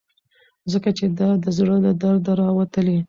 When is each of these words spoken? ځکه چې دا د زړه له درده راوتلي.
ځکه 0.71 0.89
چې 0.97 1.05
دا 1.19 1.29
د 1.43 1.45
زړه 1.57 1.75
له 1.85 1.91
درده 2.01 2.31
راوتلي. 2.41 2.97